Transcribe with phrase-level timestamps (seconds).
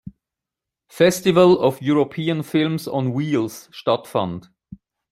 [0.89, 4.49] Festival of European Films on Wheels stattfand.